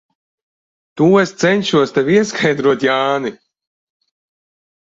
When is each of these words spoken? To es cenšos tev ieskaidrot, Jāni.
To 0.99 1.09
es 1.23 1.33
cenšos 1.43 1.93
tev 1.97 2.09
ieskaidrot, 2.15 2.89
Jāni. 2.89 3.33